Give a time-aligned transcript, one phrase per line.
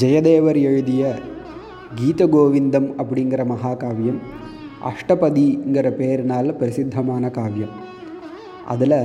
[0.00, 1.02] ஜெயதேவர் எழுதிய
[1.94, 4.20] கீத கோவிந்தம் அப்படிங்கிற மகாகாவியம்
[4.90, 7.74] அஷ்டபதிங்கிற பேரினால் பிரசித்தமான காவியம்
[8.66, 8.98] அதில்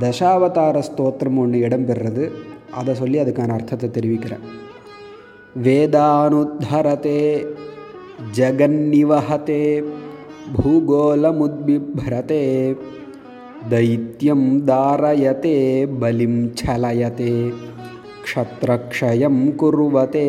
[0.00, 2.24] தசாவதார ஸ்தோத்திரம் ஒன்று இடம்பெறுறது
[2.72, 4.44] அதை சொல்லி அதுக்கான அர்த்தத்தை தெரிவிக்கிறேன்
[5.56, 7.20] வேதானுத்தரதே
[8.36, 9.64] ஜகன்னிவஹதே
[10.52, 12.44] भूगोलमुद्बिभ्रते
[13.70, 15.56] दैत्यं दारयते
[16.00, 17.32] बलिं छलयते
[18.24, 20.26] क्षत्रक्षयं कुर्वते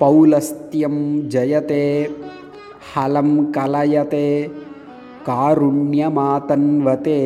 [0.00, 0.96] पौलस्त्यं
[1.34, 1.84] जयते
[2.90, 4.28] हलं कलयते
[5.28, 7.20] कारुण्यमातन्वते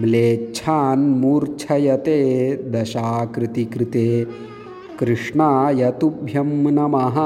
[0.00, 2.18] म्लेच्छान् मूर्छयते
[2.72, 4.06] दशाकृतिकृते
[5.00, 7.18] कृष्णाय तुभ्यं नमः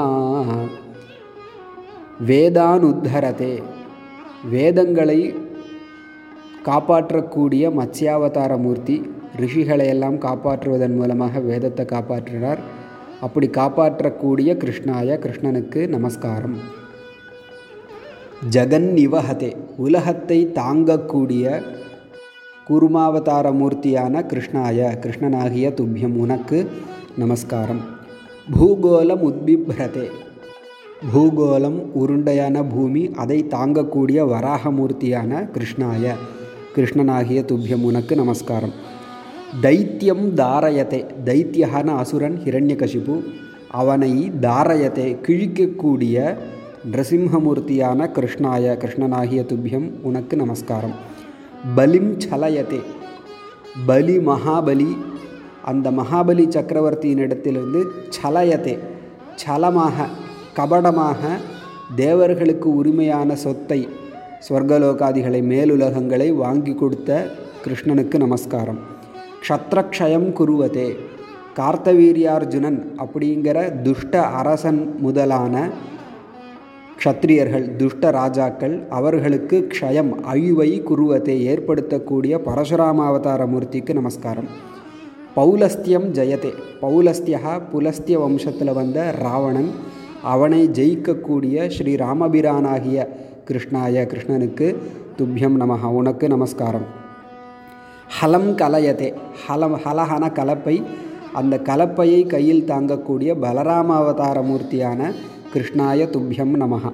[2.29, 3.53] வேதானுத்தரதே
[4.51, 5.21] வேதங்களை
[6.67, 8.95] காப்பாற்றக்கூடிய மத்ஸ்யாவதார மூர்த்தி
[9.42, 12.60] ரிஷிகளை எல்லாம் காப்பாற்றுவதன் மூலமாக வேதத்தை காப்பாற்றினார்.
[13.20, 16.56] அப்படி காப்பாற்றக்கூடிய கிருஷ்ணாய கிருஷ்ணனுக்கு நமஸ்காரம்.
[18.54, 19.50] ஜகன் நிவஹதே
[19.84, 21.60] உலகத்தை தாங்கக்கூடிய
[22.68, 26.58] குருமாவதார மூர்த்தியான கிருஷ்ணாய கிருஷ்ணனாகிய துப்பியம் உனக்கு
[27.22, 27.82] நமஸ்காரம்.
[28.54, 30.06] பூகோலம் உத்பிப்ரதே
[31.12, 36.14] பூகோளம் உருண்டையான பூமி அதை தாங்கக்கூடிய வராகமூர்த்தியான கிருஷ்ணாய
[36.76, 38.74] கிருஷ்ணனாகிய துப்பியம் உனக்கு நமஸ்காரம்.
[39.60, 43.22] தைத்தியம் தாரயத்தை தைத்தியகான அசுரன் ஹிரண்யகசிபு
[43.70, 46.36] அவனை தாரயத்தை கிழிக்கக்கூடிய
[46.90, 50.94] நரசிம்ஹமூர்த்தியான கிருஷ்ணாய கிருஷ்ணனாகிய துப்பியம் உனக்கு நமஸ்காரம்
[51.76, 52.80] பலிம் சலயத்தே
[53.86, 54.96] பலி மகாபலி
[55.64, 57.82] அந்த மகாபலி சக்கரவர்த்தியினிடத்திலிருந்து
[58.22, 58.78] சலயத்தே
[59.36, 60.08] சலமாக
[60.54, 61.20] கபடமாக
[61.96, 63.88] தேவர்களுக்கு உரிமையான சொத்தை
[64.48, 67.30] ஸ்வர்கலோகாதிகளை மேலுலகங்களை வாங்கி கொடுத்த
[67.64, 68.95] கிருஷ்ணனுக்கு நமஸ்காரம்.
[69.48, 70.96] க்ஷத்ரக்ஷயம் குருவதே.
[71.56, 75.68] கார்த்தவீரியார்ஜுனன் அப்படிங்கிற துஷ்ட அரசன் முதலான
[77.04, 84.48] க்ஷத்ரியர்கள் துஷ்ட ராஜாக்கள் அவர்களுக்கு க்ஷயம் அழிவை குருவத்தை ஏற்படுத்தக்கூடிய பரசுராமாவதார மூர்த்திக்கு நமஸ்காரம்.
[85.36, 86.52] பௌலஸ்தியம் ஜெயதே.
[86.82, 89.70] பௌலஸ்தியா புலஸ்திய வம்சத்தில் வந்த ராவணன்
[90.22, 93.06] அவனை ஜெயிக்கக்கூடிய ஸ்ரீ ராமபிரானாகிய
[93.50, 94.76] கிருஷ்ணாய கிருஷ்ணனுக்கு
[95.18, 95.86] துப்பியம் நமஹா.
[95.86, 97.04] உனக்கு நமஸ்காரம்.
[98.06, 99.14] ஹலம் கலயதே.
[99.48, 100.82] ஹலம் ஹலஹன கலப்பை.
[101.32, 105.12] அந்த கலப்பையை கையில் தாங்கக்கூடிய பலராம அவதார மூர்த்தியான
[105.54, 106.92] கிருஷ்ணாய துப்பியம் நமஹ.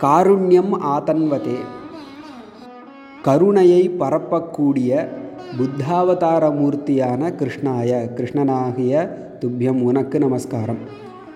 [0.00, 1.56] காருண்யம் ஆதன்வதே.
[3.22, 5.06] கருணையை பரப்பக்கூடிய
[5.58, 9.08] புத்தாவதார மூர்த்தியான கிருஷ்ணாய கிருஷ்ணனாகிய
[9.40, 10.78] துப்பியம் உனக்கு நமஸ்காரம்.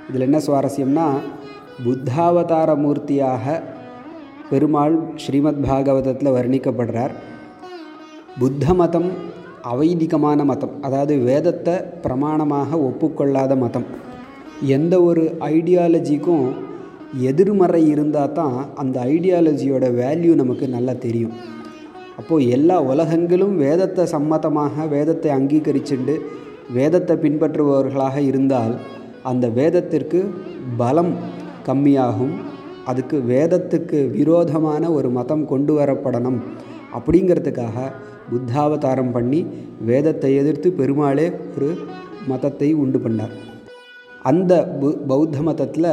[0.08, 1.08] இதில் என்ன சுவாரஸ்யம்னா
[1.84, 3.62] புத்தாவதார மூர்த்தியாக
[4.50, 7.10] பெருமாள் ஸ்ரீமத் பாகவதத்தில் வர்ணிக்கப்படுறார்.
[8.40, 9.06] புத்த மதம்
[9.70, 11.72] அவைதிகமான மதம் அதாவது வேதத்தை
[12.02, 13.86] பிரமாணமாக ஒப்புக்கொள்ளாத மதம்.
[14.76, 15.22] எந்த ஒரு
[15.54, 16.44] ஐடியாலஜிக்கும்
[17.30, 21.34] எதிர்மறை இருந்தால் தான் அந்த ஐடியாலஜியோட வேல்யூ நமக்கு நல்லா தெரியும்.
[22.20, 26.14] அப்போது எல்லா உலகங்களும் வேதத்தை சம்மதமாக வேதத்தை அங்கீகரிச்சுண்டு
[26.78, 28.74] வேதத்தை பின்பற்றுபவர்களாக இருந்தால்
[29.30, 30.20] அந்த வேதத்திற்கு
[30.82, 31.12] பலம்
[31.68, 32.36] கம்மியாகும்.
[32.92, 36.38] அதுக்கு வேதத்துக்கு விரோதமான ஒரு மதம் கொண்டு வரப்படணும்.
[36.98, 37.78] அப்படிங்கிறதுக்காக
[38.30, 39.40] புத்தாவதாரம் பண்ணி
[39.80, 41.70] வேதத்தை எதிர்த்து பெருமாளே ஒரு
[42.28, 43.34] மதத்தை உண்டு பண்ணார்.
[44.22, 45.92] அந்த பு பௌத்த மதத்தில்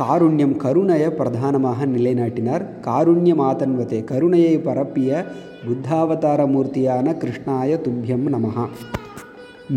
[0.00, 2.64] காருண்யம் கருணையை பிரதானமாக நிலைநாட்டினார்.
[2.86, 5.24] காருண்ய மாதன்வதே கருணையை பரப்பிய
[5.66, 8.64] புத்தாவதார மூர்த்தியான கிருஷ்ணாய துப்பியம் நமகா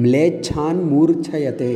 [0.02, 1.74] மிளேச்சான் மூர்ச்சயத்தே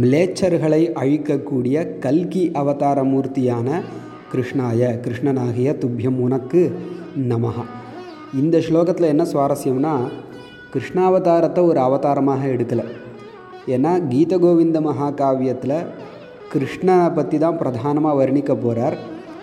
[0.00, 3.68] மிளேச்சர்களை அழிக்கக்கூடிய கல்கி அவதார மூர்த்தியான
[4.32, 6.62] கிருஷ்ணாய கிருஷ்ணனாகிய துப்பியம் உனக்கு
[7.28, 7.64] நமகா
[8.36, 9.92] இந்த ஸ்லோகத்தில் என்ன சுவாரஸ்யம்னா
[10.72, 12.84] கிருஷ்ணாவதாரத்தை ஒரு அவதாரமாக எடுக்கலை.
[13.74, 15.86] ஏன்னா கீத கோவிந்த மகாகாவியத்தில்
[16.52, 18.96] கிருஷ்ணனை பற்றி தான் பிரதானமாக வர்ணிக்க போகிறார்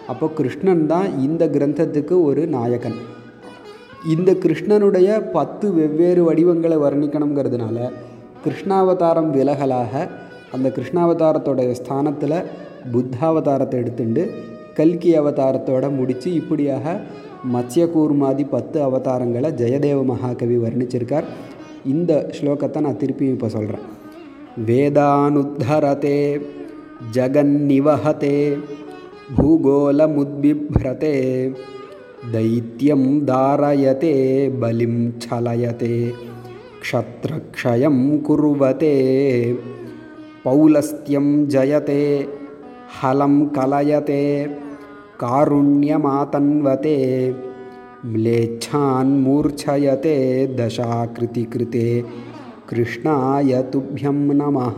[0.08, 2.98] அப்போ கிருஷ்ணன் தான் இந்த கிரந்தத்துக்கு ஒரு நாயகன்.
[4.14, 7.90] இந்த கிருஷ்ணனுடைய பத்து வெவ்வேறு வடிவங்களை வர்ணிக்கணுங்கிறதுனால
[8.44, 10.10] கிருஷ்ணாவதாரம் விலகலாக
[10.54, 12.40] அந்த கிருஷ்ணாவதாரத்தோடைய ஸ்தானத்தில்
[12.94, 14.24] புத்தாவதாரத்தை எடுத்துட்டு
[14.76, 17.00] கல்கி அவதாரத்தோட முடித்து இப்படியாக
[17.53, 21.29] மத்யகூர்மாதி பத்து அவதாரங்களை ஜெயதேவ மகாகவி வர்ணிச்சிருக்கார்
[21.85, 23.87] இந்த ஸ்லோகத்தை நான் திருப்பியும் இப்போ சொல்கிறேன்
[24.67, 26.19] வேதானுத்தரதே
[27.17, 28.37] ஜகன்னிவஹதே
[29.33, 31.13] भूगोलमुद्बिभ्रते
[32.33, 34.15] दैत्यं दारयते
[34.61, 35.93] बलिं छलयते
[36.81, 38.95] क्षत्रक्षयं कुर्वते
[40.45, 42.01] पौलस्त्यं जयते
[42.95, 44.21] हलं कलयते
[45.20, 46.98] कारुण्यमातन्वते
[48.14, 50.18] म्लेच्छान् मूर्छयते
[50.58, 51.88] दशाकृतिकृते
[52.70, 54.78] कृष्णाय तुभ्यं नमः